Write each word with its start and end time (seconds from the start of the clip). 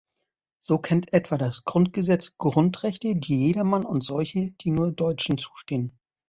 So 0.61 0.79
kennt 0.79 1.13
etwa 1.13 1.37
das 1.37 1.63
Grundgesetz 1.63 2.35
Grundrechte, 2.39 3.15
die 3.15 3.35
jedermann 3.45 3.85
und 3.85 4.01
solche, 4.03 4.49
die 4.61 4.71
nur 4.71 4.91
Deutschen 4.91 5.37
zustehen. 5.37 5.95